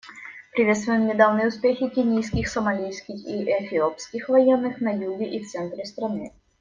Приветствуем 0.53 1.05
недавние 1.05 1.47
успехи 1.49 1.87
кенийских, 1.87 2.47
сомалийских 2.49 3.23
и 3.23 3.43
эфиопских 3.43 4.29
военных 4.29 4.81
на 4.81 4.89
юге 4.93 5.29
и 5.29 5.43
в 5.43 5.47
центре 5.47 5.85
страны. 5.85 6.33